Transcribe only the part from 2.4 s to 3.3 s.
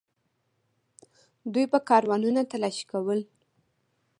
تالاشي کول.